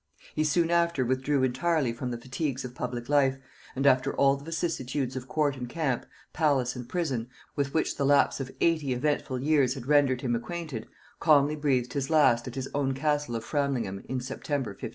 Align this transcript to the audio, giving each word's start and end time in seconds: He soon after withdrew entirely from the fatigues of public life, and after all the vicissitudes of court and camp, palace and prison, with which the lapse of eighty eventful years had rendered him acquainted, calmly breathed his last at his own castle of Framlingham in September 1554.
He 0.33 0.43
soon 0.43 0.71
after 0.71 1.05
withdrew 1.05 1.43
entirely 1.43 1.93
from 1.93 2.09
the 2.09 2.17
fatigues 2.17 2.65
of 2.65 2.73
public 2.73 3.07
life, 3.07 3.37
and 3.75 3.85
after 3.85 4.11
all 4.15 4.35
the 4.35 4.45
vicissitudes 4.45 5.15
of 5.15 5.27
court 5.27 5.55
and 5.55 5.69
camp, 5.69 6.07
palace 6.33 6.75
and 6.75 6.89
prison, 6.89 7.29
with 7.55 7.75
which 7.75 7.97
the 7.97 8.03
lapse 8.03 8.39
of 8.39 8.49
eighty 8.61 8.93
eventful 8.93 9.43
years 9.43 9.75
had 9.75 9.85
rendered 9.85 10.21
him 10.21 10.33
acquainted, 10.35 10.87
calmly 11.19 11.55
breathed 11.55 11.93
his 11.93 12.09
last 12.09 12.47
at 12.47 12.55
his 12.55 12.67
own 12.73 12.95
castle 12.95 13.35
of 13.35 13.43
Framlingham 13.45 14.03
in 14.09 14.19
September 14.19 14.71
1554. 14.71 14.89